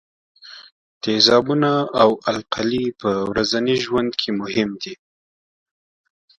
[1.03, 4.93] تیزابونه او القلي په ورځني ژوند کې مهم دي.